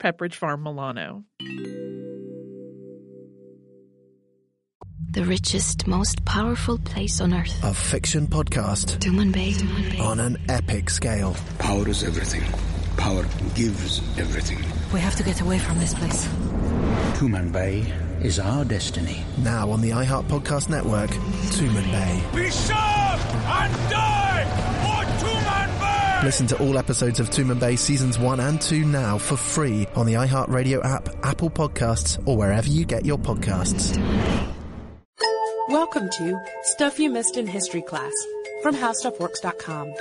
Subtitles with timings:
[0.00, 1.24] Pepperidge Farm Milano.
[5.12, 7.52] The richest, most powerful place on earth.
[7.64, 9.54] A fiction podcast Tuman Bay.
[10.00, 11.36] on an epic scale.
[11.58, 12.44] Power is everything.
[12.96, 14.58] Power gives everything.
[14.92, 16.26] We have to get away from this place.
[17.18, 17.92] Tuman Bay
[18.22, 19.24] is our destiny.
[19.38, 22.22] Now on the iHeart Podcast Network, Tuman Bay.
[22.34, 24.79] Be sharp and die for Tuman Bay!
[26.22, 30.04] Listen to all episodes of Tuman Bay seasons 1 and 2 now for free on
[30.04, 33.96] the iHeartRadio app, Apple Podcasts, or wherever you get your podcasts.
[35.70, 38.12] Welcome to Stuff You Missed in History Class
[38.62, 39.94] from HowStuffWorks.com.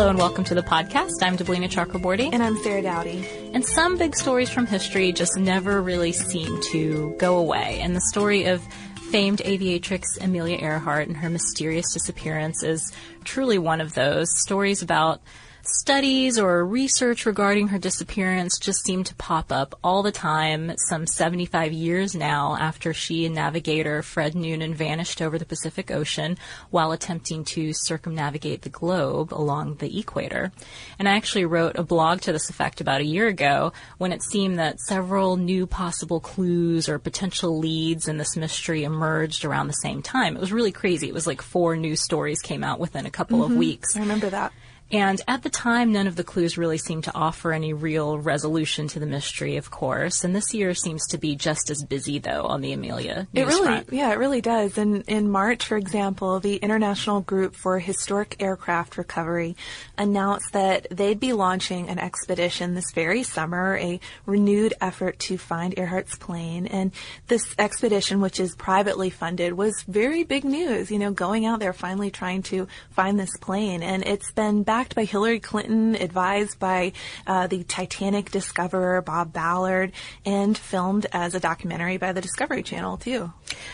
[0.00, 1.10] Hello and welcome to the podcast.
[1.20, 2.30] I'm Deblina Chakraborty.
[2.32, 3.22] And I'm Sarah Dowdy.
[3.52, 7.80] And some big stories from history just never really seem to go away.
[7.82, 8.62] And the story of
[9.10, 15.20] famed aviatrix Amelia Earhart and her mysterious disappearance is truly one of those stories about
[15.62, 21.06] studies or research regarding her disappearance just seem to pop up all the time some
[21.06, 26.38] 75 years now after she and navigator Fred Noonan vanished over the Pacific Ocean
[26.70, 30.52] while attempting to circumnavigate the globe along the equator.
[30.98, 34.22] And I actually wrote a blog to this effect about a year ago when it
[34.22, 39.72] seemed that several new possible clues or potential leads in this mystery emerged around the
[39.74, 40.36] same time.
[40.36, 41.08] It was really crazy.
[41.08, 43.58] It was like four new stories came out within a couple of mm-hmm.
[43.58, 43.96] weeks.
[43.96, 44.52] I remember that.
[44.92, 48.88] And at the time, none of the clues really seemed to offer any real resolution
[48.88, 50.24] to the mystery, of course.
[50.24, 53.46] And this year seems to be just as busy, though, on the Amelia News It
[53.46, 53.92] really, front.
[53.92, 54.76] yeah, it really does.
[54.78, 59.56] And in March, for example, the International Group for Historic Aircraft Recovery
[59.96, 65.74] announced that they'd be launching an expedition this very summer, a renewed effort to find
[65.76, 66.66] Earhart's plane.
[66.66, 66.90] And
[67.28, 70.90] this expedition, which is privately funded, was very big news.
[70.90, 74.94] You know, going out there finally trying to find this plane, and it's been backed
[74.94, 76.92] by Hillary Clinton, advised by
[77.26, 79.92] uh, the Titanic discoverer Bob Ballard,
[80.24, 83.30] and filmed as a documentary by the Discovery Channel too.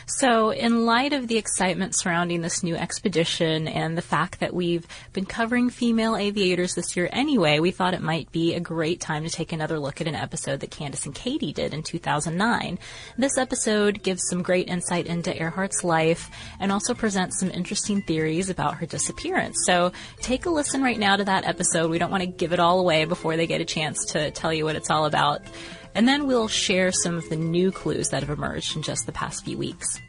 [0.06, 4.84] So, in light of the excitement surrounding this new expedition and the fact that we've
[5.12, 9.22] been covering female aviators this year anyway, we thought it might be a great time
[9.22, 12.80] to take another look at an episode that Candace and Katie did in 2009.
[13.16, 18.50] This episode gives some great insight into Earhart's life and also presents some interesting theories
[18.50, 19.56] about her disappearance.
[19.66, 21.90] So, take a listen right now to that episode.
[21.90, 24.52] We don't want to give it all away before they get a chance to tell
[24.52, 25.42] you what it's all about.
[25.94, 29.12] And then we'll share some of the new clues that have emerged in just the
[29.12, 30.00] past few weeks.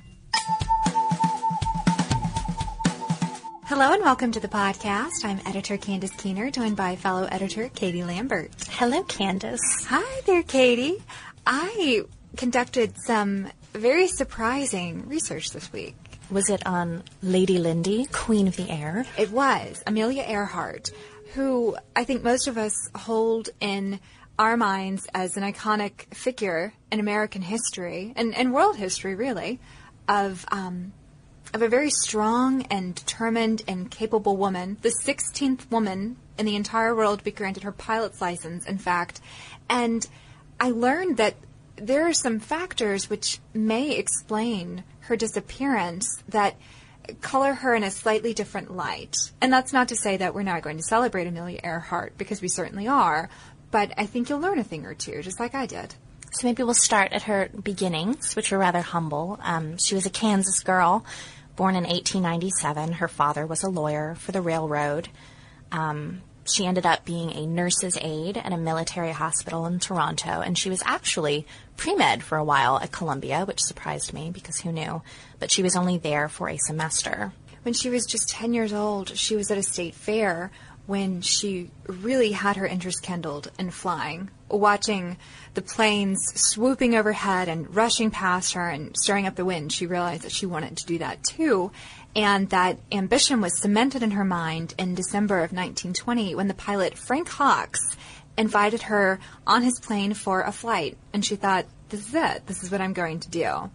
[3.65, 5.23] Hello and welcome to the podcast.
[5.23, 8.51] I'm editor Candace Keener, joined by fellow editor Katie Lambert.
[8.69, 9.85] Hello, Candace.
[9.87, 11.03] Hi there, Katie.
[11.45, 12.03] I
[12.37, 15.95] conducted some very surprising research this week.
[16.29, 19.05] Was it on Lady Lindy, Queen of the Air?
[19.17, 20.91] It was Amelia Earhart,
[21.33, 24.01] who I think most of us hold in
[24.37, 29.61] our minds as an iconic figure in American history and, and world history, really,
[30.09, 30.91] of um,
[31.53, 36.93] of a very strong and determined and capable woman, the 16th woman in the entire
[36.93, 39.21] world to be granted her pilot's license, in fact.
[39.69, 40.05] And
[40.59, 41.35] I learned that
[41.77, 46.55] there are some factors which may explain her disappearance that
[47.21, 49.15] color her in a slightly different light.
[49.41, 52.49] And that's not to say that we're not going to celebrate Amelia Earhart, because we
[52.49, 53.29] certainly are,
[53.71, 55.95] but I think you'll learn a thing or two, just like I did.
[56.31, 59.39] So maybe we'll start at her beginnings, which were rather humble.
[59.41, 61.05] Um, she was a Kansas girl,
[61.55, 62.93] born in 1897.
[62.93, 65.07] Her father was a lawyer for the railroad.
[65.71, 70.57] Um, she ended up being a nurse's aide at a military hospital in Toronto, and
[70.57, 71.45] she was actually
[71.75, 75.01] pre med for a while at Columbia, which surprised me because who knew?
[75.39, 77.33] But she was only there for a semester.
[77.63, 80.51] When she was just 10 years old, she was at a state fair
[80.87, 85.17] when she really had her interest kindled in flying, watching
[85.53, 89.71] the planes swooping overhead and rushing past her and stirring up the wind.
[89.73, 91.71] She realized that she wanted to do that too.
[92.17, 96.97] And that ambition was cemented in her mind in December of 1920 when the pilot
[96.97, 97.95] Frank Hawks
[98.35, 100.97] invited her on his plane for a flight.
[101.13, 102.47] And she thought, this is it.
[102.47, 103.69] This is what I'm going to do.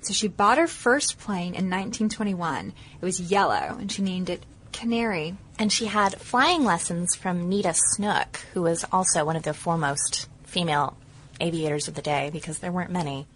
[0.00, 2.72] So she bought her first plane in 1921.
[3.00, 5.36] It was yellow, and she named it Canary.
[5.58, 10.28] And she had flying lessons from Neta Snook, who was also one of the foremost
[10.44, 10.96] female
[11.40, 13.26] aviators of the day because there weren't many.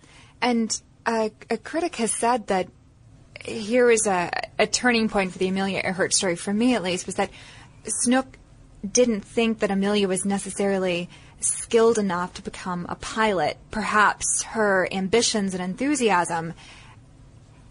[0.41, 2.69] And a, a critic has said that
[3.45, 7.07] here was a, a turning point for the Amelia Earhart story, for me at least,
[7.07, 7.31] was that
[7.85, 8.39] Snook
[8.89, 11.09] didn't think that Amelia was necessarily
[11.41, 13.57] skilled enough to become a pilot.
[13.71, 16.55] Perhaps her ambitions and enthusiasm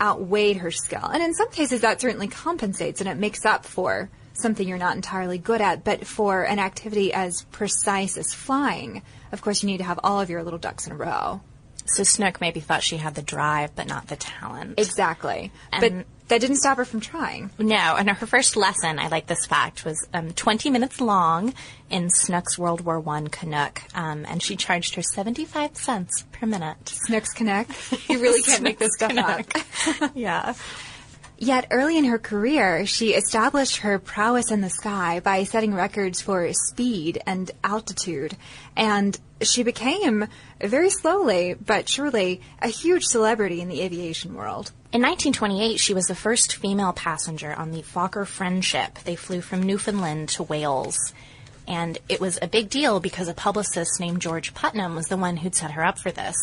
[0.02, 1.06] outweighed her skill.
[1.06, 4.96] And in some cases, that certainly compensates and it makes up for something you're not
[4.96, 5.84] entirely good at.
[5.84, 10.20] But for an activity as precise as flying, of course, you need to have all
[10.20, 11.42] of your little ducks in a row.
[11.86, 14.80] So Snook maybe thought she had the drive, but not the talent.
[14.80, 15.52] Exactly.
[15.72, 17.50] And but that didn't stop her from trying.
[17.60, 21.54] No, and her first lesson, I like this fact, was um, 20 minutes long
[21.90, 26.78] in Snook's World War One Canuck, um, and she charged her 75 cents per minute.
[27.06, 27.68] Snook's Canuck?
[28.10, 30.12] You really can't make this stuff up.
[30.16, 30.54] yeah.
[31.42, 36.22] Yet early in her career, she established her prowess in the sky by setting records
[36.22, 38.38] for speed and altitude.
[38.76, 40.28] And she became,
[40.60, 44.72] very slowly but surely, a huge celebrity in the aviation world.
[44.94, 49.00] In 1928, she was the first female passenger on the Fokker Friendship.
[49.04, 51.12] They flew from Newfoundland to Wales.
[51.68, 55.38] And it was a big deal because a publicist named George Putnam was the one
[55.38, 56.36] who'd set her up for this.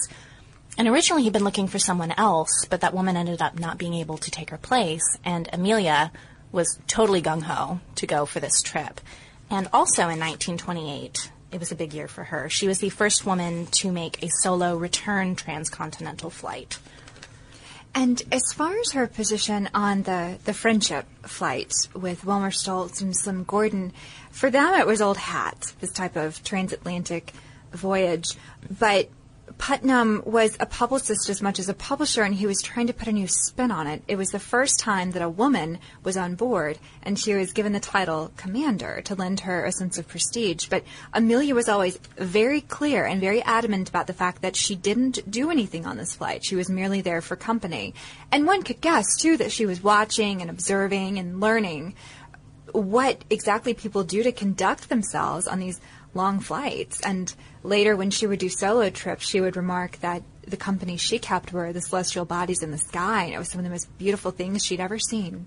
[0.79, 3.95] And originally he'd been looking for someone else, but that woman ended up not being
[3.95, 6.13] able to take her place, and Amelia
[6.53, 9.01] was totally gung ho to go for this trip.
[9.51, 12.49] And also in 1928, it was a big year for her.
[12.49, 16.79] She was the first woman to make a solo return transcontinental flight.
[17.93, 23.17] And as far as her position on the, the friendship flight with Wilmer Stultz and
[23.17, 23.93] Slim Gordon,
[24.31, 27.33] for them it was old hat, this type of transatlantic
[27.73, 28.29] voyage.
[28.79, 29.09] But
[29.57, 33.09] Putnam was a publicist as much as a publisher, and he was trying to put
[33.09, 34.03] a new spin on it.
[34.07, 37.73] It was the first time that a woman was on board, and she was given
[37.73, 40.67] the title commander to lend her a sense of prestige.
[40.69, 45.31] But Amelia was always very clear and very adamant about the fact that she didn't
[45.31, 46.45] do anything on this flight.
[46.45, 47.95] She was merely there for company.
[48.31, 51.95] And one could guess, too, that she was watching and observing and learning
[52.73, 55.81] what exactly people do to conduct themselves on these
[56.15, 57.01] long flights.
[57.01, 57.33] And
[57.63, 61.53] later, when she would do solo trips, she would remark that the company she kept
[61.53, 64.31] were the celestial bodies in the sky, and it was some of the most beautiful
[64.31, 65.47] things she'd ever seen.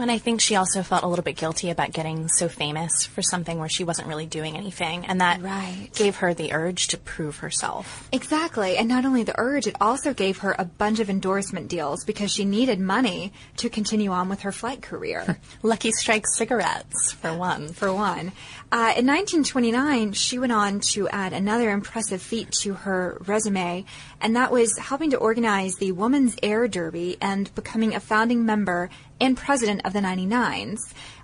[0.00, 3.22] And I think she also felt a little bit guilty about getting so famous for
[3.22, 5.88] something where she wasn't really doing anything, and that right.
[5.94, 8.08] gave her the urge to prove herself.
[8.12, 12.04] Exactly, and not only the urge, it also gave her a bunch of endorsement deals
[12.04, 15.38] because she needed money to continue on with her flight career.
[15.62, 17.68] Lucky Strike cigarettes, for one.
[17.68, 18.32] For one.
[18.72, 23.84] Uh, in 1929, she went on to add another impressive feat to her resume,
[24.20, 28.88] and that was helping to organize the Women's Air Derby and becoming a founding member
[29.20, 30.78] and president of the 99s.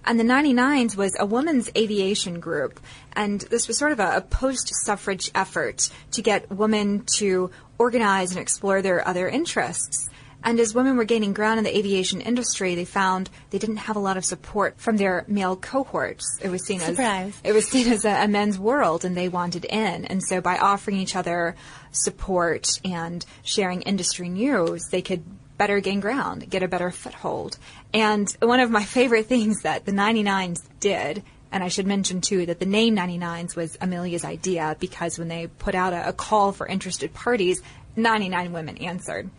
[0.04, 2.78] And the 99s was a women's aviation group,
[3.14, 8.30] and this was sort of a, a post suffrage effort to get women to organize
[8.30, 10.08] and explore their other interests.
[10.44, 13.96] And as women were gaining ground in the aviation industry, they found they didn't have
[13.96, 16.38] a lot of support from their male cohorts.
[16.40, 17.34] It was seen Surprise.
[17.42, 20.04] as it was seen as a, a men's world, and they wanted in.
[20.04, 21.56] And so, by offering each other
[21.90, 25.24] support and sharing industry news, they could
[25.58, 27.58] better gain ground, get a better foothold.
[27.92, 31.22] And one of my favorite things that the 99s did,
[31.52, 35.46] and I should mention too that the name 99s was Amelia's idea because when they
[35.46, 37.62] put out a, a call for interested parties,
[37.96, 39.30] 99 women answered.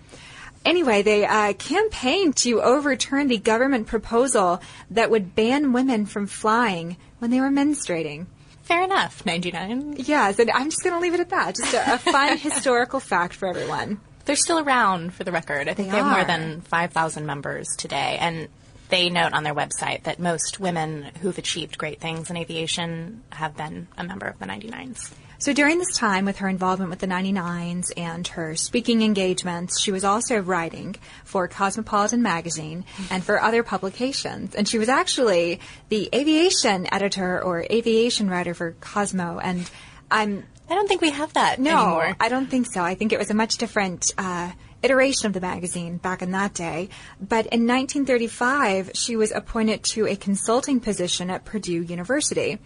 [0.66, 6.98] Anyway, they uh, campaigned to overturn the government proposal that would ban women from flying
[7.20, 8.26] when they were menstruating.
[8.64, 9.96] Fair enough, 99.
[10.00, 11.56] Yes, and I'm just going to leave it at that.
[11.56, 14.02] Just a, a fun historical fact for everyone.
[14.28, 15.70] They're still around for the record.
[15.70, 18.18] I think They they, have more than 5,000 members today.
[18.20, 18.50] And
[18.90, 23.56] they note on their website that most women who've achieved great things in aviation have
[23.58, 25.12] been a member of the 99s.
[25.40, 29.92] So during this time, with her involvement with the 99s and her speaking engagements, she
[29.92, 34.56] was also writing for Cosmopolitan magazine and for other publications.
[34.56, 39.40] And she was actually the aviation editor or aviation writer for Cosmo.
[39.40, 39.70] And
[40.10, 42.16] I'm I don't think we have that no, anymore.
[42.20, 42.84] I don't think so.
[42.84, 44.52] I think it was a much different uh,
[44.84, 46.90] iteration of the magazine back in that day.
[47.20, 52.60] But in 1935, she was appointed to a consulting position at Purdue University.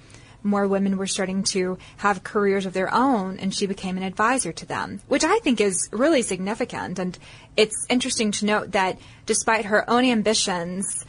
[0.44, 4.52] more women were starting to have careers of their own, and she became an advisor
[4.52, 6.98] to them, which I think is really significant.
[6.98, 7.16] And
[7.56, 11.06] it's interesting to note that despite her own ambitions,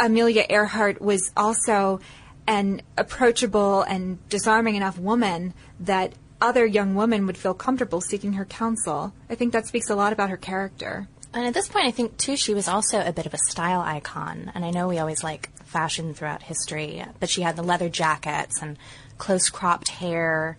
[0.00, 2.00] Amelia Earhart was also
[2.46, 8.44] an approachable and disarming enough woman that other young women would feel comfortable seeking her
[8.44, 9.12] counsel.
[9.30, 11.08] I think that speaks a lot about her character.
[11.34, 13.80] And at this point, I think too, she was also a bit of a style
[13.80, 14.52] icon.
[14.54, 18.60] And I know we always like fashion throughout history, but she had the leather jackets
[18.60, 18.76] and
[19.16, 20.58] close cropped hair,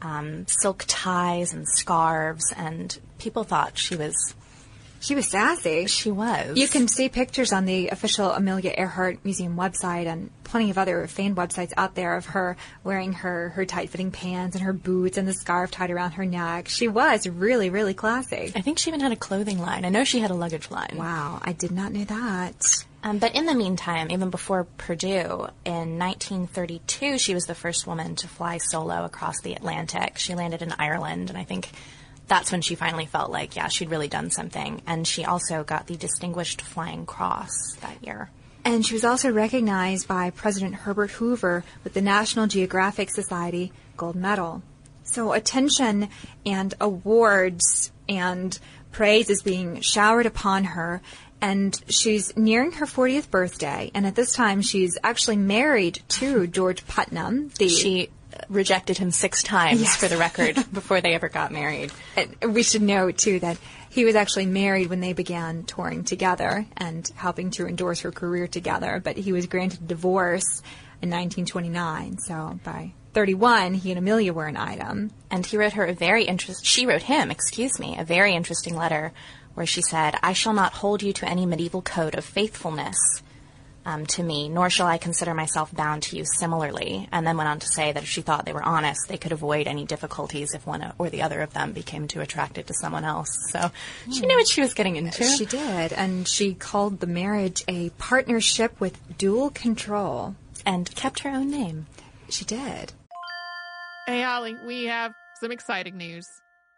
[0.00, 4.34] um, silk ties and scarves, and people thought she was
[5.00, 5.86] she was sassy.
[5.86, 6.56] She was.
[6.56, 11.06] You can see pictures on the official Amelia Earhart Museum website and plenty of other
[11.06, 15.18] fan websites out there of her wearing her, her tight fitting pants and her boots
[15.18, 16.68] and the scarf tied around her neck.
[16.68, 18.52] She was really, really classy.
[18.54, 19.84] I think she even had a clothing line.
[19.84, 20.96] I know she had a luggage line.
[20.96, 22.84] Wow, I did not know that.
[23.02, 28.16] Um, but in the meantime, even before Purdue, in 1932, she was the first woman
[28.16, 30.18] to fly solo across the Atlantic.
[30.18, 31.70] She landed in Ireland, and I think
[32.28, 34.82] that's when she finally felt like, yeah, she'd really done something.
[34.86, 38.30] And she also got the Distinguished Flying Cross that year.
[38.64, 44.14] And she was also recognized by President Herbert Hoover with the National Geographic Society Gold
[44.14, 44.62] Medal.
[45.04, 46.10] So attention
[46.44, 48.58] and awards and
[48.92, 51.00] praise is being showered upon her.
[51.40, 53.90] And she's nearing her 40th birthday.
[53.94, 57.50] And at this time, she's actually married to George Putnam.
[57.58, 58.10] The she
[58.48, 59.96] rejected him six times yes.
[59.96, 61.92] for the record before they ever got married.
[62.16, 63.58] And we should note too that
[63.90, 68.46] he was actually married when they began touring together and helping to endorse her career
[68.46, 70.62] together, but he was granted divorce
[71.00, 72.18] in 1929.
[72.18, 75.10] So by 31, he and Amelia were an item.
[75.30, 76.64] And he wrote her a very interest.
[76.64, 79.12] She wrote him, excuse me, a very interesting letter
[79.54, 82.96] where she said, "I shall not hold you to any medieval code of faithfulness."
[83.88, 87.08] Um, to me, nor shall I consider myself bound to you similarly.
[87.10, 89.32] And then went on to say that if she thought they were honest, they could
[89.32, 93.04] avoid any difficulties if one or the other of them became too attracted to someone
[93.04, 93.30] else.
[93.50, 93.70] So
[94.12, 95.24] she knew what she was getting into.
[95.24, 100.36] She did, and she called the marriage a partnership with dual control.
[100.66, 101.86] And kept her own name.
[102.28, 102.92] She did.
[104.06, 106.26] Hey, Holly, we have some exciting news.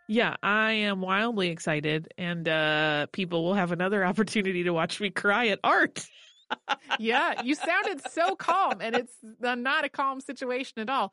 [0.06, 5.10] Yeah, I am wildly excited, and uh, people will have another opportunity to watch me
[5.10, 6.06] cry at art
[6.98, 11.12] yeah, you sounded so calm, and it's not a calm situation at all.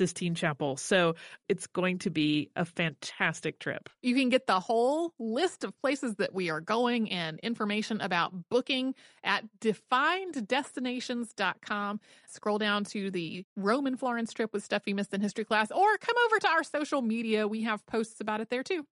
[0.00, 0.78] Sistine Chapel.
[0.78, 1.14] So
[1.46, 3.90] it's going to be a fantastic trip.
[4.00, 8.32] You can get the whole list of places that we are going and information about
[8.48, 12.00] booking at defineddestinations.com.
[12.28, 15.98] Scroll down to the Roman Florence trip with stuff you missed in history class, or
[15.98, 17.46] come over to our social media.
[17.46, 18.86] We have posts about it there too.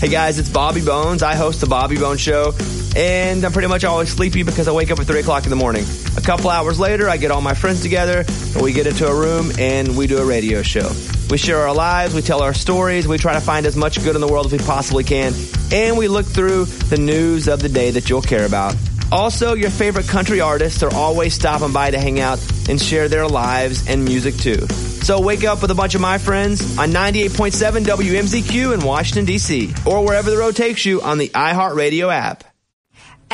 [0.00, 1.22] Hey guys, it's Bobby Bones.
[1.22, 2.52] I host the Bobby Bones Show,
[2.96, 5.56] and I'm pretty much always sleepy because I wake up at 3 o'clock in the
[5.56, 5.84] morning.
[6.16, 8.24] A couple hours later, I get all my friends together,
[8.54, 10.90] and we get into a room and we do a radio show.
[11.30, 14.14] We share our lives, we tell our stories, we try to find as much good
[14.14, 15.32] in the world as we possibly can,
[15.72, 18.76] and we look through the news of the day that you'll care about.
[19.10, 23.28] Also, your favorite country artists are always stopping by to hang out and share their
[23.28, 24.66] lives and music too.
[25.04, 29.74] So wake up with a bunch of my friends on 98.7 WMZQ in Washington, D.C.,
[29.84, 32.53] or wherever the road takes you on the iHeartRadio app.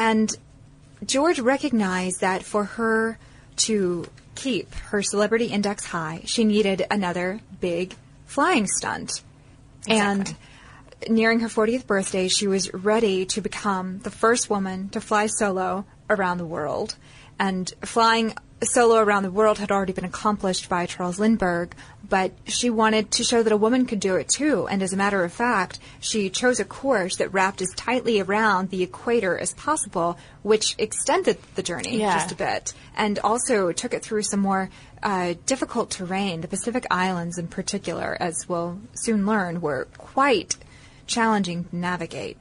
[0.01, 0.35] And
[1.05, 3.19] George recognized that for her
[3.57, 9.23] to keep her celebrity index high, she needed another big flying stunt.
[9.87, 9.99] Exactly.
[9.99, 10.37] And
[11.15, 15.85] nearing her 40th birthday, she was ready to become the first woman to fly solo
[16.09, 16.97] around the world.
[17.39, 21.75] And flying solo around the world had already been accomplished by Charles Lindbergh,
[22.11, 24.67] but she wanted to show that a woman could do it too.
[24.67, 28.69] And as a matter of fact, she chose a course that wrapped as tightly around
[28.69, 32.15] the equator as possible, which extended the journey yeah.
[32.15, 34.69] just a bit, and also took it through some more
[35.03, 36.41] uh, difficult terrain.
[36.41, 40.57] The Pacific Islands, in particular, as we'll soon learn, were quite
[41.07, 42.37] challenging to navigate.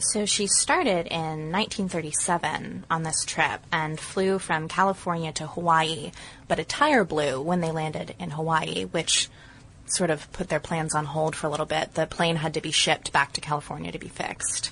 [0.00, 6.12] So she started in 1937 on this trip and flew from California to Hawaii,
[6.46, 9.28] but a tire blew when they landed in Hawaii, which
[9.86, 11.94] sort of put their plans on hold for a little bit.
[11.94, 14.70] The plane had to be shipped back to California to be fixed.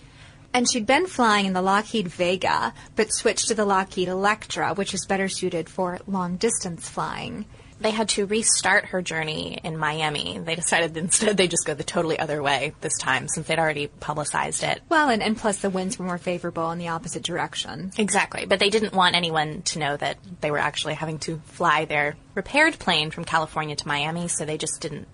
[0.55, 4.95] And she'd been flying in the Lockheed Vega, but switched to the Lockheed Electra, which
[4.95, 7.47] is better suited for long distance flying.
[7.79, 10.39] They had to restart her journey in Miami.
[10.39, 13.89] They decided instead they just go the totally other way this time since they'd already
[13.89, 14.81] publicized it.
[14.89, 17.93] Well, and, and plus the winds were more favorable in the opposite direction.
[17.99, 18.47] Exactly.
[18.47, 22.17] But they didn't want anyone to know that they were actually having to fly their
[22.35, 25.07] repaired plane from California to Miami, so they just didn't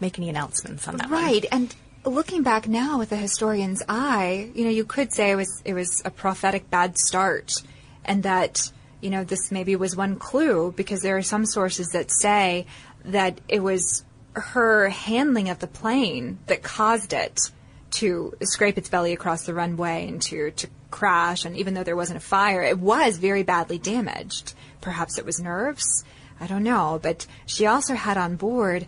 [0.00, 1.22] make any announcements on that one.
[1.22, 1.74] Right, and
[2.04, 5.74] looking back now with a historian's eye, you know, you could say it was it
[5.74, 7.52] was a prophetic bad start,
[8.04, 12.10] and that you know this maybe was one clue because there are some sources that
[12.10, 12.66] say
[13.04, 14.04] that it was
[14.34, 17.40] her handling of the plane that caused it
[17.90, 21.44] to scrape its belly across the runway and to to crash.
[21.44, 24.54] And even though there wasn't a fire, it was very badly damaged.
[24.80, 26.04] Perhaps it was nerves.
[26.40, 28.86] I don't know, but she also had on board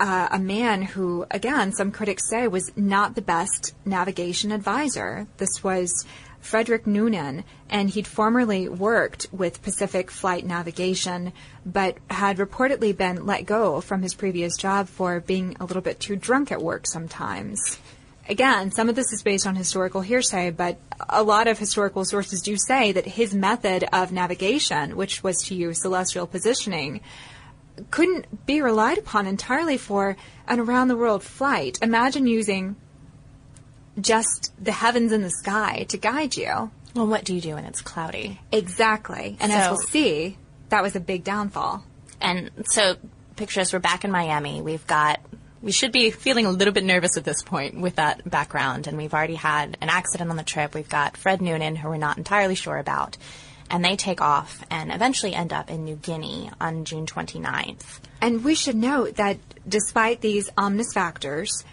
[0.00, 5.26] uh, a man who, again, some critics say was not the best navigation advisor.
[5.38, 6.06] This was
[6.48, 11.34] Frederick Noonan, and he'd formerly worked with Pacific Flight Navigation,
[11.66, 16.00] but had reportedly been let go from his previous job for being a little bit
[16.00, 17.78] too drunk at work sometimes.
[18.30, 20.78] Again, some of this is based on historical hearsay, but
[21.10, 25.54] a lot of historical sources do say that his method of navigation, which was to
[25.54, 27.02] use celestial positioning,
[27.90, 31.78] couldn't be relied upon entirely for an around the world flight.
[31.82, 32.76] Imagine using
[34.00, 36.70] just the heavens and the sky to guide you.
[36.94, 38.40] Well, what do you do when it's cloudy?
[38.50, 39.36] Exactly.
[39.40, 40.36] And as we'll see,
[40.70, 41.84] that was a big downfall.
[42.20, 42.96] And so,
[43.36, 44.62] picture us, we're back in Miami.
[44.62, 45.20] We've got,
[45.62, 48.86] we should be feeling a little bit nervous at this point with that background.
[48.86, 50.74] And we've already had an accident on the trip.
[50.74, 53.16] We've got Fred Noonan, who we're not entirely sure about.
[53.70, 58.00] And they take off and eventually end up in New Guinea on June 29th.
[58.20, 59.38] And we should note that
[59.68, 61.64] despite these ominous factors,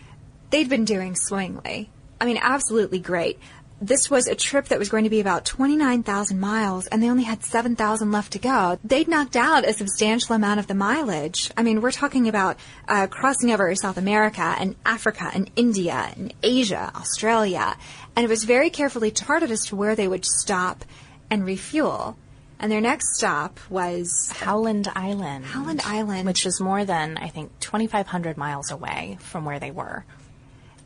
[0.50, 1.90] they'd been doing swimmingly.
[2.20, 3.40] I mean, absolutely great.
[3.82, 7.24] This was a trip that was going to be about 29,000 miles, and they only
[7.24, 8.80] had 7,000 left to go.
[8.86, 11.52] They'd knocked out a substantial amount of the mileage.
[11.58, 12.58] I mean, we're talking about
[12.88, 17.76] uh, crossing over South America and Africa and India and Asia, Australia,
[18.16, 20.86] and it was very carefully charted as to where they would stop
[21.30, 22.18] and refuel.
[22.60, 25.46] And their next stop was Howland Island.
[25.46, 26.26] Howland Island.
[26.26, 30.06] Which is more than, I think, 2,500 miles away from where they were.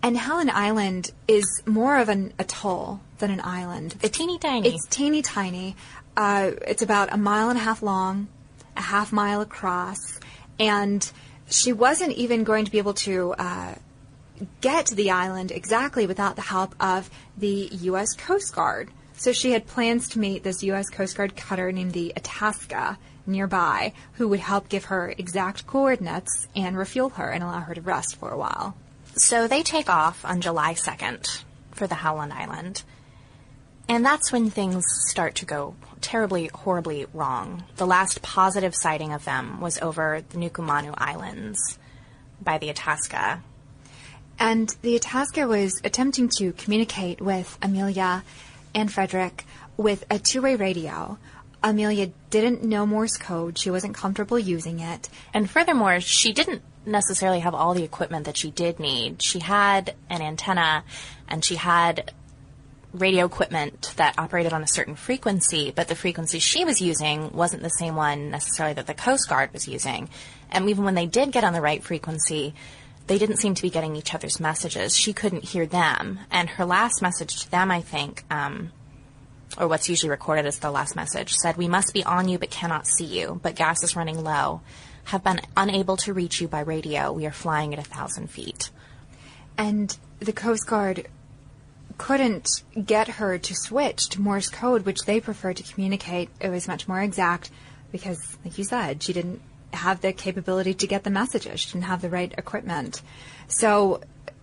[0.01, 3.95] And Howland Island is more of an atoll than an island.
[4.01, 4.69] It's teeny tiny.
[4.69, 5.75] It's teeny tiny.
[6.15, 8.27] Uh, it's about a mile and a half long,
[8.77, 9.97] a half mile across,
[10.57, 11.09] and
[11.49, 13.75] she wasn't even going to be able to uh,
[14.61, 18.13] get to the island exactly without the help of the U.S.
[18.15, 18.89] Coast Guard.
[19.13, 20.89] So she had plans to meet this U.S.
[20.89, 26.77] Coast Guard cutter named the Itasca nearby, who would help give her exact coordinates and
[26.77, 28.75] refuel her and allow her to rest for a while.
[29.15, 32.83] So they take off on July 2nd for the Howland Island.
[33.87, 37.63] And that's when things start to go terribly, horribly wrong.
[37.77, 41.79] The last positive sighting of them was over the Nukumanu Islands
[42.41, 43.41] by the Itasca.
[44.37, 48.23] And the Itasca was attempting to communicate with Amelia
[48.75, 49.45] and Frederick
[49.75, 51.17] with a two way radio.
[51.63, 53.57] Amelia didn't know Morse code.
[53.57, 55.09] She wasn't comfortable using it.
[55.33, 59.21] And furthermore, she didn't necessarily have all the equipment that she did need.
[59.21, 60.83] She had an antenna
[61.27, 62.13] and she had
[62.93, 67.61] radio equipment that operated on a certain frequency, but the frequency she was using wasn't
[67.61, 70.09] the same one necessarily that the Coast Guard was using.
[70.49, 72.55] And even when they did get on the right frequency,
[73.05, 74.95] they didn't seem to be getting each other's messages.
[74.95, 76.19] She couldn't hear them.
[76.31, 78.71] And her last message to them, I think, um,
[79.57, 82.49] or what's usually recorded as the last message, said, We must be on you but
[82.49, 84.61] cannot see you, but gas is running low.
[85.05, 87.11] Have been unable to reach you by radio.
[87.11, 88.69] We are flying at a thousand feet.
[89.57, 91.07] And the Coast Guard
[91.97, 96.29] couldn't get her to switch to Morse code, which they preferred to communicate.
[96.39, 97.51] It was much more exact
[97.91, 99.41] because, like you said, she didn't
[99.73, 101.59] have the capability to get the messages.
[101.59, 103.01] She didn't have the right equipment.
[103.47, 104.01] So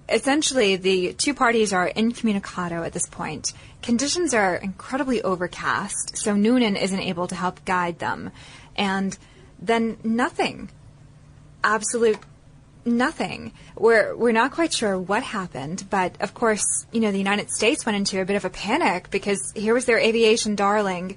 [0.08, 3.52] essentially, the two parties are incommunicado at this point.
[3.86, 8.32] Conditions are incredibly overcast, so Noonan isn't able to help guide them.
[8.74, 9.16] And
[9.60, 10.70] then nothing.
[11.62, 12.18] Absolute
[12.84, 13.52] nothing.
[13.76, 17.86] We're we're not quite sure what happened, but of course, you know, the United States
[17.86, 21.16] went into a bit of a panic because here was their aviation darling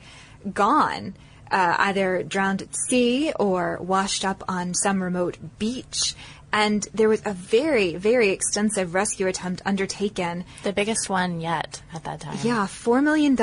[0.53, 1.15] gone,
[1.49, 6.13] uh, either drowned at sea or washed up on some remote beach.
[6.51, 10.45] And there was a very, very extensive rescue attempt undertaken.
[10.63, 12.37] The biggest one yet at that time.
[12.43, 13.39] Yeah, $4 million,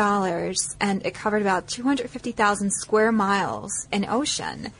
[0.81, 4.73] and it covered about 250,000 square miles in ocean.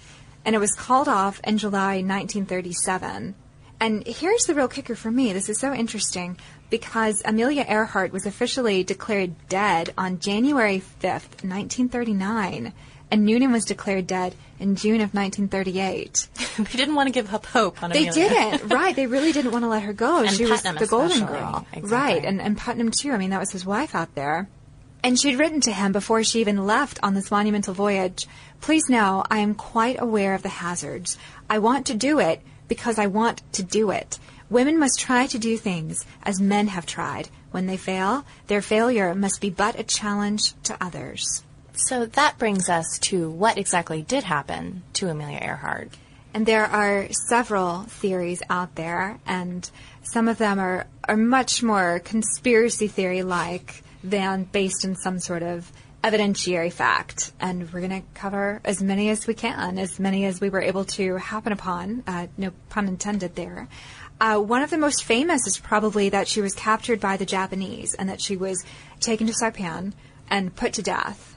[0.45, 3.35] And it was called off in July 1937.
[3.79, 5.33] And here's the real kicker for me.
[5.33, 6.37] This is so interesting.
[6.71, 12.73] because Amelia Earhart was officially declared dead on January 5th, 1939,
[13.11, 16.29] and Noonan was declared dead in June of 1938.
[16.59, 18.97] they didn't want to give up hope on They didn't, right?
[18.97, 20.21] They really didn't want to let her go.
[20.23, 21.39] And she Putnam was the Golden especially.
[21.39, 21.91] Girl, Exactly.
[21.91, 22.25] right?
[22.25, 23.13] And and Putnam too.
[23.13, 24.49] I mean, that was his wife out there.
[25.03, 28.27] And she'd written to him before she even left on this monumental voyage.
[28.61, 31.17] Please know, I am quite aware of the hazards.
[31.49, 34.19] I want to do it because I want to do it.
[34.51, 37.29] Women must try to do things as men have tried.
[37.53, 41.45] When they fail, their failure must be but a challenge to others.
[41.77, 45.91] So that brings us to what exactly did happen to Amelia Earhart.
[46.33, 49.71] And there are several theories out there, and
[50.03, 55.43] some of them are, are much more conspiracy theory like than based in some sort
[55.43, 55.71] of
[56.03, 57.33] evidentiary fact.
[57.41, 60.63] And we're going to cover as many as we can, as many as we were
[60.63, 63.69] able to happen upon, uh, no pun intended there.
[64.19, 67.95] Uh, one of the most famous is probably that she was captured by the Japanese
[67.95, 68.65] and that she was
[68.99, 69.93] taken to Saipan
[70.31, 71.36] and put to death.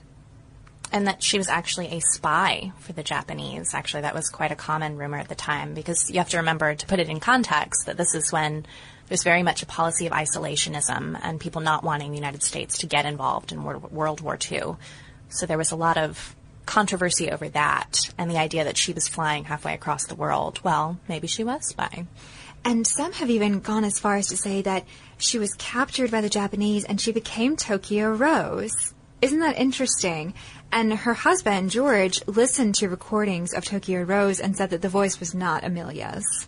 [0.91, 3.75] And that she was actually a spy for the Japanese.
[3.75, 6.73] Actually, that was quite a common rumor at the time because you have to remember
[6.73, 8.65] to put it in context that this is when
[9.07, 12.87] there's very much a policy of isolationism and people not wanting the United States to
[12.87, 14.75] get involved in World War II.
[15.29, 19.07] So there was a lot of controversy over that and the idea that she was
[19.07, 20.59] flying halfway across the world.
[20.63, 22.07] Well, maybe she was spying.
[22.63, 24.85] And some have even gone as far as to say that
[25.17, 28.93] she was captured by the Japanese and she became Tokyo Rose.
[29.21, 30.33] Isn't that interesting?
[30.71, 35.19] And her husband, George, listened to recordings of Tokyo Rose and said that the voice
[35.19, 36.47] was not Amelia's.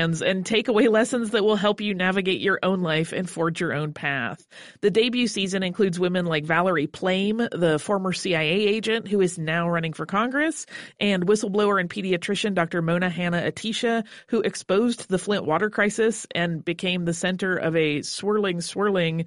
[0.00, 3.72] and take away lessons that will help you navigate your own life and forge your
[3.72, 4.46] own path.
[4.80, 9.68] The debut season includes women like Valerie Plame, the former CIA agent who is now
[9.68, 10.66] running for Congress,
[10.98, 12.82] and whistleblower and pediatrician Dr.
[12.82, 18.02] Mona Hanna Attisha, who exposed the Flint water crisis and became the center of a
[18.02, 19.26] swirling, swirling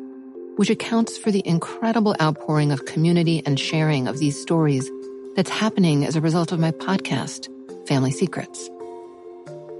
[0.57, 4.89] which accounts for the incredible outpouring of community and sharing of these stories
[5.35, 7.47] that's happening as a result of my podcast,
[7.87, 8.69] Family Secrets.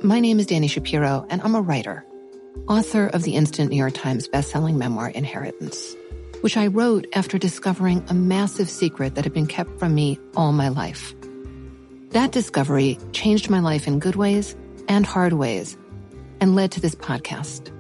[0.02, 2.06] My name is Dani Shapiro, and I'm a writer,
[2.68, 5.96] author of the instant New York Times bestselling memoir, Inheritance,
[6.42, 10.54] which I wrote after discovering a massive secret that had been kept from me all
[10.54, 11.14] my life.
[12.12, 14.56] That discovery changed my life in good ways
[14.88, 15.78] and hard ways
[16.40, 17.72] and led to this podcast.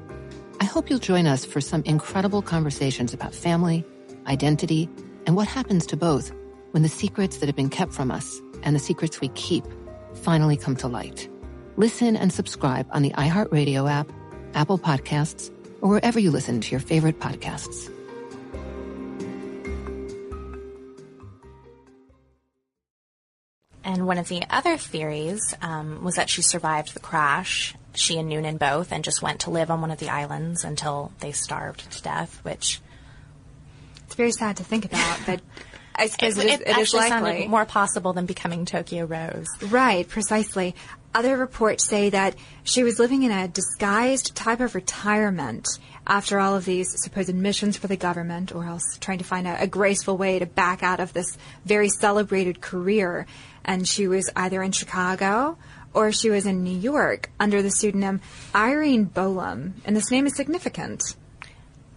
[0.62, 3.84] I hope you'll join us for some incredible conversations about family,
[4.28, 4.88] identity,
[5.26, 6.32] and what happens to both
[6.69, 9.65] when the secrets that have been kept from us and the secrets we keep
[10.13, 11.28] finally come to light.
[11.78, 14.12] Listen and subscribe on the iHeartRadio app,
[14.54, 17.91] Apple Podcasts, or wherever you listen to your favorite podcasts.
[24.01, 28.27] And one of the other theories um, was that she survived the crash, she and
[28.27, 31.91] Noonan both, and just went to live on one of the islands until they starved
[31.91, 32.81] to death, which.
[34.07, 35.41] It's very sad to think about, but
[35.95, 37.09] I suppose it, it is, it it is actually likely.
[37.09, 39.45] sounded more possible than becoming Tokyo Rose.
[39.61, 40.73] Right, precisely.
[41.13, 42.33] Other reports say that
[42.63, 45.67] she was living in a disguised type of retirement
[46.07, 49.61] after all of these supposed missions for the government, or else trying to find a,
[49.61, 53.27] a graceful way to back out of this very celebrated career.
[53.63, 55.58] And she was either in Chicago
[55.93, 58.21] or she was in New York under the pseudonym
[58.56, 59.74] Irene Bolam.
[59.86, 61.04] And this name is significant.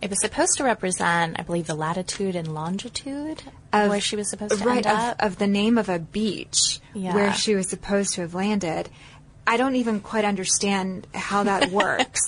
[0.03, 4.29] It was supposed to represent, I believe, the latitude and longitude Of- where she was
[4.29, 5.23] supposed to right, end up.
[5.23, 7.15] Of, of the name of a beach Yeah.
[7.15, 8.91] where she was supposed to have landed.
[9.47, 12.21] I don't even quite understand how that works.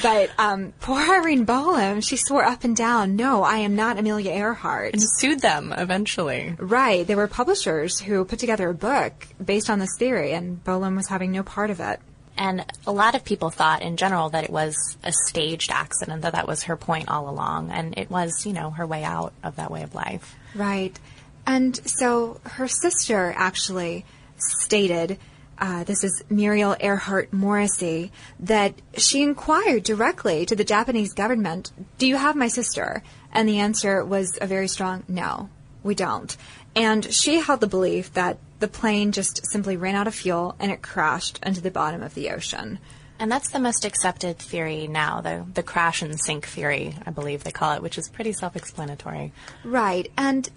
[0.00, 4.30] But um, poor Irene Bolam, she swore up and down, no, I am not Amelia
[4.32, 4.94] Earhart.
[4.94, 6.54] And sued them eventually.
[6.58, 7.06] Right.
[7.06, 9.12] There were publishers who put together a book
[9.44, 12.00] based on this theory, and Bolam was having no part of it.
[12.36, 16.32] And a lot of people thought in general that it was a staged accident, that
[16.32, 17.70] that was her point all along.
[17.70, 20.34] And it was, you know, her way out of that way of life.
[20.54, 20.98] Right.
[21.46, 24.06] And so her sister actually
[24.38, 25.18] stated,
[25.62, 32.08] uh, this is Muriel Earhart Morrissey, that she inquired directly to the Japanese government, Do
[32.08, 33.04] you have my sister?
[33.32, 35.50] And the answer was a very strong no,
[35.84, 36.36] we don't.
[36.74, 40.72] And she held the belief that the plane just simply ran out of fuel and
[40.72, 42.80] it crashed into the bottom of the ocean.
[43.20, 47.44] And that's the most accepted theory now, the, the crash and sink theory, I believe
[47.44, 49.30] they call it, which is pretty self explanatory.
[49.62, 50.10] Right.
[50.18, 50.50] And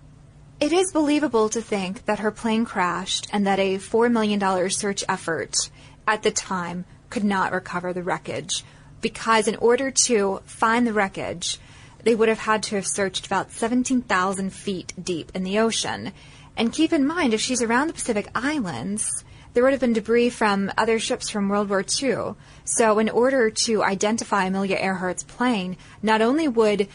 [0.60, 5.04] it is believable to think that her plane crashed and that a $4 million search
[5.10, 5.70] effort
[6.08, 8.64] at the time could not recover the wreckage.
[9.02, 11.60] Because in order to find the wreckage,
[12.04, 16.14] they would have had to have searched about 17,000 feet deep in the ocean.
[16.56, 20.30] And keep in mind, if she's around the Pacific Islands, there would have been debris
[20.30, 22.36] from other ships from World War II.
[22.64, 26.88] So, in order to identify Amelia Earhart's plane, not only would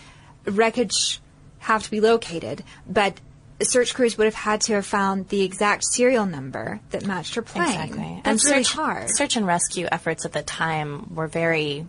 [0.44, 1.20] wreckage
[1.61, 3.20] have to be located, but
[3.62, 7.42] search crews would have had to have found the exact serial number that matched her
[7.42, 7.68] plane.
[7.68, 8.20] Exactly.
[8.25, 9.11] That's and really search, hard.
[9.11, 11.87] Search and rescue efforts at the time were very,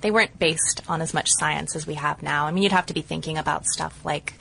[0.00, 2.46] they weren't based on as much science as we have now.
[2.46, 4.34] I mean, you'd have to be thinking about stuff like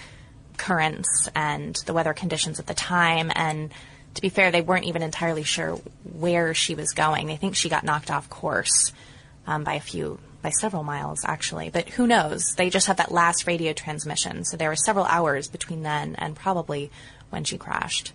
[0.57, 3.31] currents and the weather conditions at the time.
[3.35, 3.71] And
[4.15, 7.27] to be fair, they weren't even entirely sure where she was going.
[7.27, 8.91] They think she got knocked off course
[9.47, 12.53] um, by a few by several miles actually, but who knows?
[12.55, 16.35] They just had that last radio transmission, so there were several hours between then and
[16.35, 16.91] probably
[17.29, 18.13] when she crashed.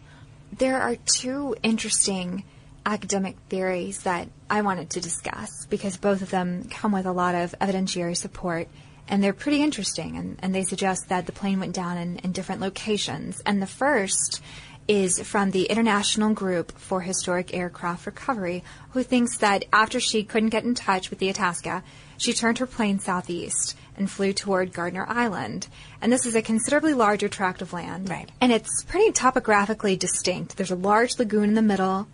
[0.56, 2.44] There are two interesting
[2.86, 7.34] academic theories that I wanted to discuss because both of them come with a lot
[7.34, 8.68] of evidentiary support
[9.08, 12.32] and they're pretty interesting and, and they suggest that the plane went down in, in
[12.32, 13.40] different locations.
[13.44, 14.42] And the first
[14.86, 20.50] is from the International Group for Historic Aircraft Recovery, who thinks that after she couldn't
[20.50, 21.82] get in touch with the Itasca,
[22.16, 25.68] she turned her plane southeast and flew toward Gardner Island.
[26.00, 28.08] And this is a considerably larger tract of land.
[28.08, 28.30] Right.
[28.40, 30.56] And it's pretty topographically distinct.
[30.56, 32.08] There's a large lagoon in the middle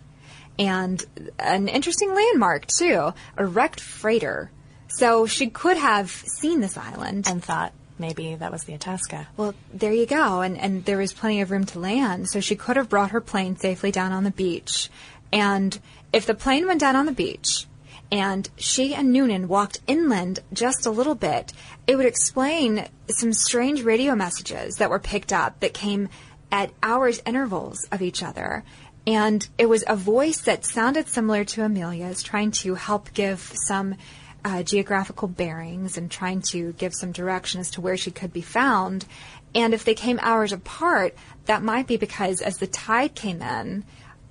[0.59, 1.03] and
[1.39, 4.51] an interesting landmark, too a wrecked freighter.
[4.87, 7.27] So she could have seen this island.
[7.27, 9.29] And thought maybe that was the Itasca.
[9.37, 10.41] Well, there you go.
[10.41, 12.27] And, and there was plenty of room to land.
[12.27, 14.89] So she could have brought her plane safely down on the beach.
[15.31, 15.79] And
[16.11, 17.67] if the plane went down on the beach,
[18.11, 21.53] and she and Noonan walked inland just a little bit,
[21.87, 26.09] it would explain some strange radio messages that were picked up that came
[26.51, 28.65] at hours intervals of each other.
[29.07, 33.95] And it was a voice that sounded similar to Amelia's, trying to help give some
[34.43, 38.41] uh, geographical bearings and trying to give some direction as to where she could be
[38.41, 39.05] found.
[39.53, 41.13] And if they came hours apart,
[41.45, 43.83] that might be because as the tide came in,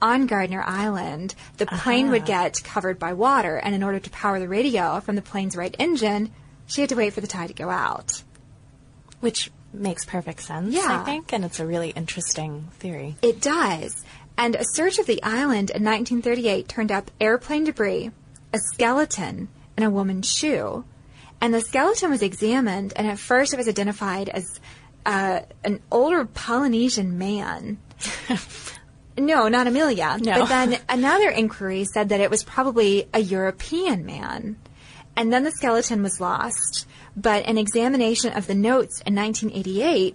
[0.03, 2.13] on Gardner Island, the plane Uh-huh.
[2.13, 5.55] would get covered by water, and in order to power the radio from the plane's
[5.57, 6.33] right engine,
[6.67, 8.23] she had to wait for the tide to go out.
[9.21, 11.01] Which makes perfect sense, Yeah.
[11.03, 13.17] I think, and it's a really interesting theory.
[13.23, 14.03] It does.
[14.39, 18.11] And a search of the island in 1938 turned up airplane debris,
[18.55, 19.49] a skeleton,
[19.81, 20.85] and a woman's shoe.
[21.41, 24.61] And the skeleton was examined, and at first it was identified as
[25.07, 27.79] uh, an older Polynesian man.
[29.19, 30.19] no, not Amelia.
[30.21, 30.41] No.
[30.41, 34.57] But then another inquiry said that it was probably a European man.
[35.17, 36.87] And then the skeleton was lost.
[37.17, 40.15] But an examination of the notes in 1988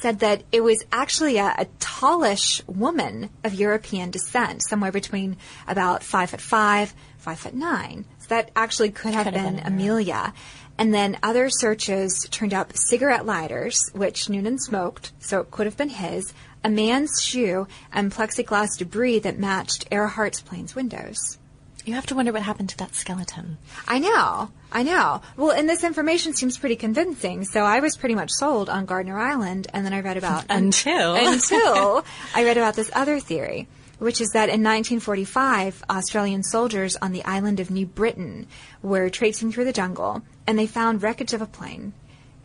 [0.00, 5.36] said that it was actually a, a tallish woman of European descent, somewhere between
[5.66, 8.04] about five foot five, five foot nine.
[8.24, 9.68] So that actually could have Could have been, been her.
[9.68, 10.32] Amelia.
[10.78, 15.76] And then other searches turned up cigarette lighters, which Noonan smoked, so it could have
[15.76, 16.32] been his,
[16.64, 21.38] a man's shoe, and plexiglass debris that matched Earhart's plane's windows.
[21.84, 23.58] You have to wonder what happened to that skeleton.
[23.86, 25.20] I know, I know.
[25.36, 29.18] Well, and this information seems pretty convincing, so I was pretty much sold on Gardner
[29.18, 31.14] Island, and then I read about Until.
[31.14, 37.12] until I read about this other theory, which is that in 1945, Australian soldiers on
[37.12, 38.46] the island of New Britain
[38.82, 41.92] were traipsing through the jungle, and they found wreckage of a plane,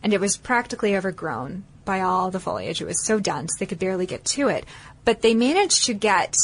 [0.02, 2.80] and it was practically overgrown by all the foliage.
[2.80, 4.64] It was so dense they could barely get to it,
[5.04, 6.34] but they managed to get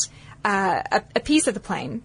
[0.44, 2.02] uh, a, a piece of the plane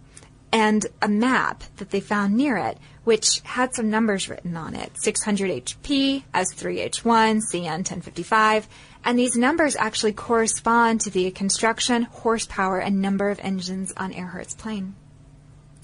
[0.52, 4.92] and a map that they found near it, which had some numbers written on it
[5.02, 8.68] 600 HP, S3H1, CN 1055.
[9.04, 14.54] And these numbers actually correspond to the construction, horsepower, and number of engines on Earhart's
[14.54, 14.96] plane.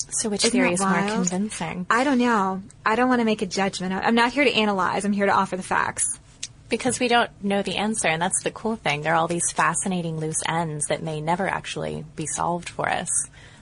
[0.10, 1.86] So which Isn't theory is more convincing?
[1.89, 2.62] I don't know.
[2.86, 3.93] I don't want to make a judgment.
[3.93, 6.19] I'm not here to analyze, I'm here to offer the facts.
[6.69, 9.01] Because we don't know the answer, and that's the cool thing.
[9.01, 13.10] There are all these fascinating loose ends that may never actually be solved for us.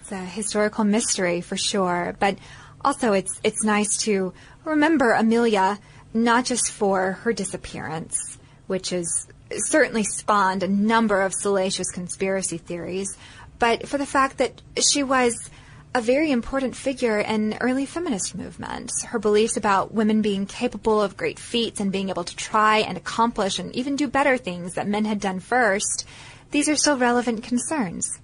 [0.02, 2.38] It's a historical mystery for sure, but
[2.84, 5.80] also it's it's nice to remember Amelia
[6.14, 8.38] not just for her disappearance,
[8.68, 13.18] which has certainly spawned a number of salacious conspiracy theories,
[13.60, 15.50] but for the fact that she was
[15.96, 19.06] a very important figure in early feminist movements.
[19.06, 22.98] Her beliefs about women being capable of great feats and being able to try and
[22.98, 26.06] accomplish and even do better things that men had done first,
[26.52, 28.20] these are still relevant concerns.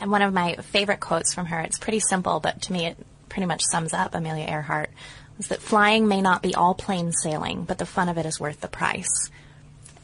[0.00, 2.98] And one of my favorite quotes from her, it's pretty simple, but to me it
[3.30, 4.90] pretty much sums up Amelia Earhart,
[5.38, 8.38] was that flying may not be all plain sailing, but the fun of it is
[8.38, 9.30] worth the price.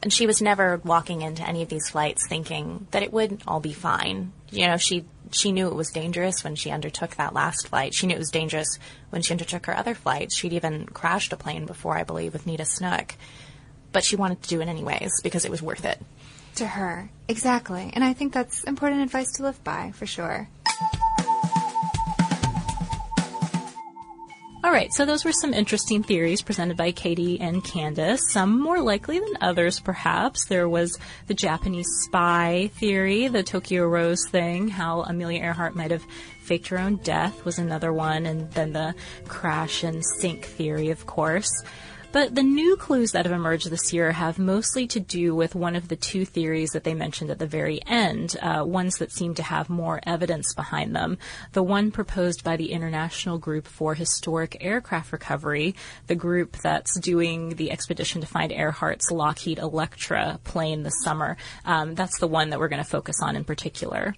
[0.02, 3.61] And she was never walking into any of these flights thinking that it would all
[3.61, 4.32] be fine.
[4.50, 7.94] You know, she she knew it was dangerous when she undertook that last flight.
[7.94, 8.78] She knew it was dangerous
[9.11, 10.37] when she undertook her other flights.
[10.37, 13.14] She'd even crashed a plane before, I believe, with Neta Snook.
[13.92, 16.00] But she wanted to do it anyways because it was worth it.
[16.56, 17.11] To her.
[17.28, 17.90] Exactly.
[17.92, 20.48] And I think that's important advice to live by, for sure.
[24.68, 28.20] All right, so those were some interesting theories presented by Katie and Candace.
[28.33, 30.44] Some more likely than others, perhaps.
[30.44, 36.04] There was the Japanese spy theory, the Tokyo Rose thing, how Amelia Earhart might have
[36.42, 38.94] faked her own death was another one, and then the
[39.26, 41.50] crash and sink theory, of course.
[42.10, 45.76] But the new clues that have emerged this year have mostly to do with one
[45.76, 49.34] of the two theories that they mentioned at the very end, uh, ones that seem
[49.34, 51.18] to have more evidence behind them.
[51.52, 55.74] The one proposed by the International Group for Historic Aircraft Recovery,
[56.06, 61.36] the group that's doing the expedition to find Earhart's Lockheed Electra plane this summer.
[61.66, 64.14] Um, that's the one that we're going to focus on in particular.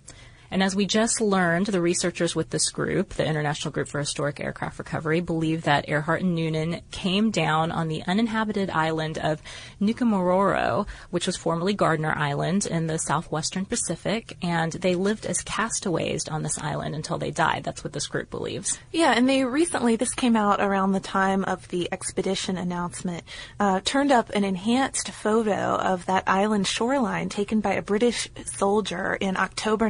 [0.50, 4.40] And as we just learned, the researchers with this group, the International Group for Historic
[4.40, 9.40] Aircraft Recovery, believe that Earhart and Noonan came down on the uninhabited island of
[9.80, 16.26] Nikumaroro, which was formerly Gardner Island in the southwestern Pacific, and they lived as castaways
[16.28, 17.62] on this island until they died.
[17.64, 18.78] That's what this group believes.
[18.92, 23.24] Yeah, and they recently, this came out around the time of the expedition announcement,
[23.60, 29.14] uh, turned up an enhanced photo of that island shoreline taken by a British soldier
[29.14, 29.88] in October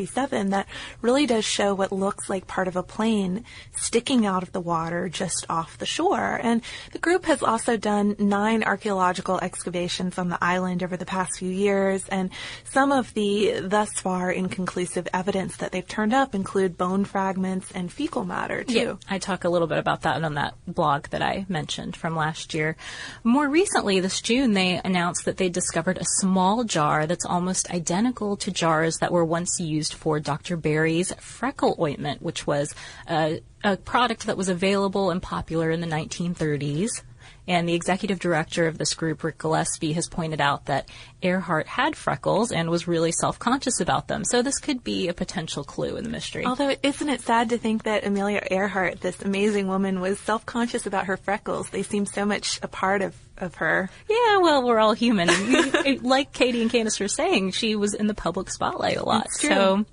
[0.00, 0.66] 1930 that
[1.00, 3.44] really does show what looks like part of a plane
[3.76, 6.40] sticking out of the water just off the shore.
[6.42, 11.38] And the group has also done nine archaeological excavations on the island over the past
[11.38, 12.30] few years, and
[12.64, 17.92] some of the thus far inconclusive evidence that they've turned up include bone fragments and
[17.92, 18.72] fecal matter too.
[18.72, 22.16] Yeah, I talk a little bit about that on that blog that I mentioned from
[22.16, 22.76] last year.
[23.24, 28.36] More recently, this June, they announced that they discovered a small jar that's almost identical
[28.36, 30.56] to jars that were once used used for Dr.
[30.56, 32.74] Berry's freckle ointment, which was
[33.08, 37.02] a, a product that was available and popular in the 1930s.
[37.50, 40.88] And the executive director of this group, Ric Gillespie, has pointed out that
[41.20, 44.22] Earhart had freckles and was really self-conscious about them.
[44.24, 46.46] So this could be a potential clue in the mystery.
[46.46, 51.06] Although, isn't it sad to think that Amelia Earhart, this amazing woman, was self-conscious about
[51.06, 51.70] her freckles?
[51.70, 53.90] They seem so much a part of of her.
[54.08, 55.28] Yeah, well, we're all human.
[56.02, 59.28] like Katie and Candace were saying, she was in the public spotlight a lot.
[59.30, 59.86] So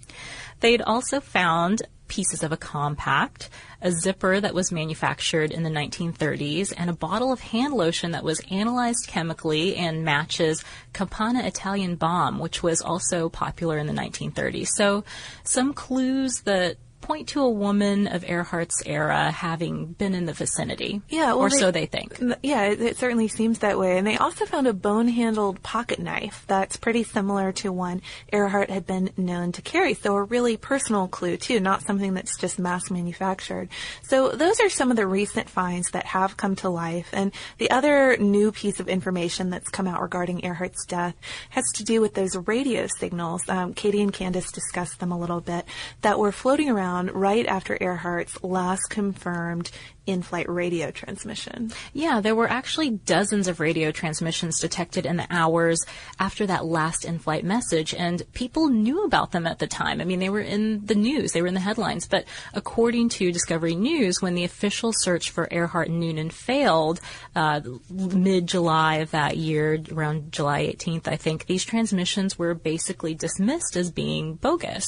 [0.59, 3.49] they'd also found pieces of a compact,
[3.81, 8.23] a zipper that was manufactured in the 1930s, and a bottle of hand lotion that
[8.23, 14.69] was analyzed chemically and matches Campana Italian Balm, which was also popular in the 1930s.
[14.69, 15.03] So
[15.43, 21.01] some clues that point to a woman of Earhart's era having been in the vicinity.
[21.09, 22.19] Yeah, well, or they, so they think.
[22.43, 23.97] Yeah, it, it, certainly seems that way.
[23.97, 28.01] And they also found a bone-handled pocket knife that's pretty similar to one
[28.33, 29.93] Earhart had been known to carry.
[29.93, 33.69] So a really personal clue too, not something that's just mass manufactured.
[34.03, 37.09] So those are some of the recent finds that have come to life.
[37.13, 41.15] And the other new piece of information that's come out regarding Earhart's death
[41.49, 43.47] has to do with those radio signals.
[43.47, 45.65] Um, Katie and Candace discussed them a little bit
[46.01, 49.71] that were floating around right after Earhart's last confirmed
[50.07, 51.71] in-flight radio transmission.
[51.93, 55.85] Yeah, there were actually dozens of radio transmissions detected in the hours
[56.17, 59.99] after that last in-flight message, and people knew about them at the time.
[59.99, 63.33] I mean, they were in the news, they were in the headlines, but according to
[63.33, 67.01] Discovery News, when the official search for Earhart and Noonan failed
[67.35, 73.75] uh, mid-July of that year, around July 18th, I think, these transmissions were basically dismissed
[73.75, 74.87] as being bogus.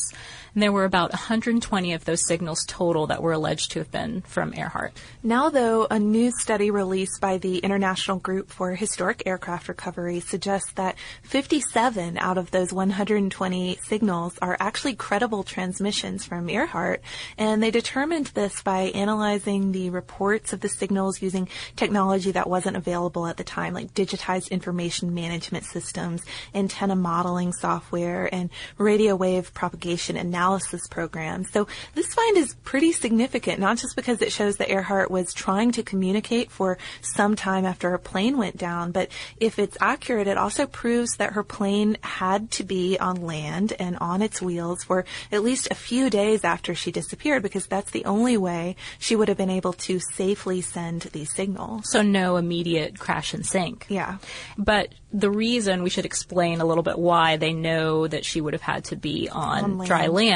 [0.53, 4.21] And there were about 120 of those signals total that were alleged to have been
[4.21, 4.93] from Earhart.
[5.23, 10.71] Now, though, a new study released by the International Group for Historic Aircraft Recovery suggests
[10.73, 17.01] that 57 out of those 120 signals are actually credible transmissions from Earhart,
[17.37, 22.77] and they determined this by analyzing the reports of the signals using technology that wasn't
[22.77, 26.23] available at the time, like digitized information management systems,
[26.53, 31.51] antenna modeling software, and radio wave propagation analysis programs.
[31.51, 35.73] So this find is pretty significant, not just because it shows that Earhart was trying
[35.73, 39.09] to communicate for some time after her plane went down, but
[39.39, 43.97] if it's accurate, it also proves that her plane had to be on land and
[43.97, 48.05] on its wheels for at least a few days after she disappeared because that's the
[48.05, 51.91] only way she would have been able to safely send these signals.
[51.91, 53.87] So no immediate crash and sink.
[53.89, 54.17] Yeah.
[54.57, 58.53] But the reason we should explain a little bit why they know that she would
[58.53, 59.87] have had to be on, On land.
[59.87, 60.28] dry land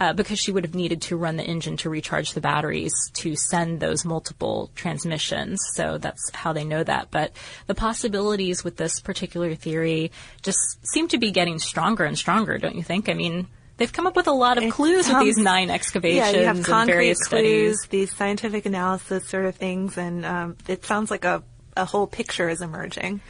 [0.00, 3.34] uh, because she would have needed to run the engine to recharge the batteries to
[3.36, 5.60] send those multiple transmissions.
[5.74, 7.10] So that's how they know that.
[7.10, 7.32] But
[7.66, 10.10] the possibilities with this particular theory
[10.42, 13.08] just seem to be getting stronger and stronger, don't you think?
[13.08, 16.40] I mean, they've come up with a lot of clues with these nine excavations Yeah,
[16.40, 17.88] you have concrete various clues, studies.
[17.90, 21.42] these scientific analysis sort of things, and um, it sounds like a,
[21.76, 23.20] a whole picture is emerging.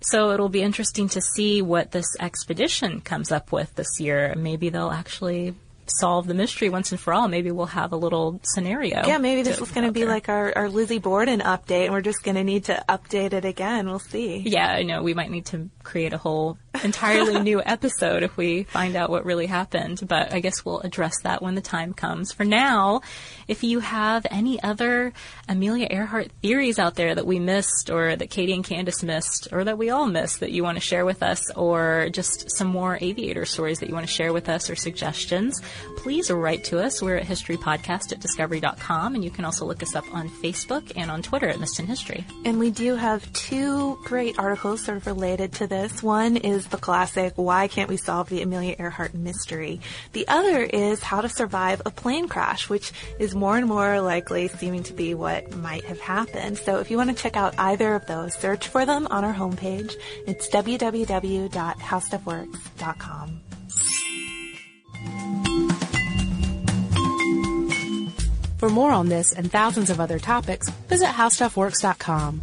[0.00, 4.34] So it'll be interesting to see what this expedition comes up with this year.
[4.36, 5.54] Maybe they'll actually
[5.98, 7.28] solve the mystery once and for all.
[7.28, 9.06] Maybe we'll have a little scenario.
[9.06, 12.00] Yeah, maybe this is going to be like our, our Lizzie Borden update, and we're
[12.00, 13.86] just going to need to update it again.
[13.86, 14.38] We'll see.
[14.38, 15.02] Yeah, I know.
[15.02, 19.24] We might need to create a whole entirely new episode if we find out what
[19.24, 20.00] really happened.
[20.06, 22.32] But I guess we'll address that when the time comes.
[22.32, 23.00] For now,
[23.48, 25.12] if you have any other
[25.50, 29.64] Amelia Earhart theories out there that we missed, or that Katie and Candace missed, or
[29.64, 32.96] that we all missed that you want to share with us, or just some more
[33.00, 35.60] aviator stories that you want to share with us, or suggestions,
[35.96, 37.02] please write to us.
[37.02, 41.10] We're at historypodcast at discovery.com, and you can also look us up on Facebook and
[41.10, 42.24] on Twitter at Missed in History.
[42.44, 46.00] And we do have two great articles sort of related to this.
[46.00, 49.80] One is the classic, Why Can't We Solve the Amelia Earhart Mystery?
[50.12, 54.46] The other is How to Survive a Plane Crash, which is more and more likely
[54.46, 56.58] seeming to be what might have happened.
[56.58, 59.34] So if you want to check out either of those, search for them on our
[59.34, 59.94] homepage.
[60.26, 63.40] It's www.howstuffworks.com.
[68.58, 72.42] For more on this and thousands of other topics, visit howstuffworks.com.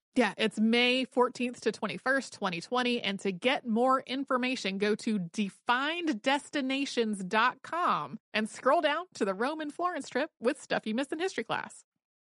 [0.13, 3.01] Yeah, it's May 14th to 21st, 2020.
[3.01, 9.73] And to get more information, go to defineddestinations.com and scroll down to the Rome and
[9.73, 11.85] Florence trip with stuff you missed in history class.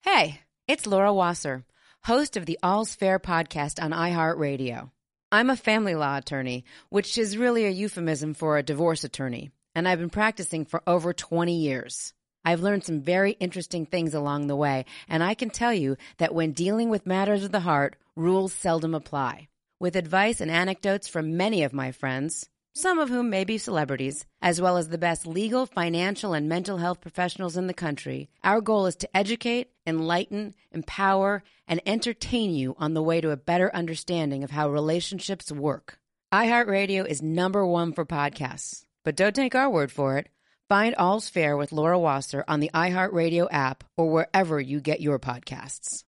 [0.02, 1.66] Hey, it's Laura Wasser,
[2.04, 4.90] host of the All's Fair podcast on iHeartRadio.
[5.30, 9.86] I'm a family law attorney, which is really a euphemism for a divorce attorney, and
[9.86, 12.14] I've been practicing for over 20 years.
[12.46, 16.32] I've learned some very interesting things along the way, and I can tell you that
[16.32, 19.48] when dealing with matters of the heart, rules seldom apply.
[19.80, 24.26] With advice and anecdotes from many of my friends, some of whom may be celebrities,
[24.40, 28.60] as well as the best legal, financial, and mental health professionals in the country, our
[28.60, 33.74] goal is to educate, enlighten, empower, and entertain you on the way to a better
[33.74, 35.98] understanding of how relationships work.
[36.32, 40.28] iHeartRadio is number one for podcasts, but don't take our word for it.
[40.68, 45.20] Find All's Fair with Laura Wasser on the iHeartRadio app or wherever you get your
[45.20, 46.02] podcasts.